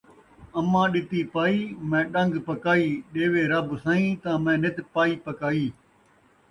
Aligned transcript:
اماں 0.59 0.87
ݙتی 0.93 1.21
پائی، 1.33 1.59
میں 1.89 2.05
ݙنگ 2.13 2.33
پکائی، 2.47 2.87
ݙیوے 3.13 3.43
رب 3.51 3.67
سئیں 3.83 4.11
تاں 4.21 4.37
میں 4.43 4.57
نت 4.63 4.77
پائی 4.93 5.13
پکائی 5.25 5.65